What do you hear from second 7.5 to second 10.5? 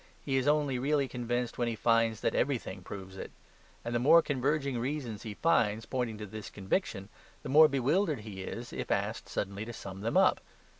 bewildered he is if asked suddenly to sum them up.